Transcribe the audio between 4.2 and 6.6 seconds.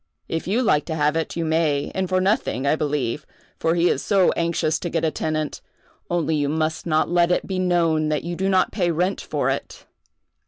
anxious to get a tenant; only you